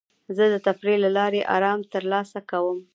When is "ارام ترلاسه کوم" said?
1.55-2.77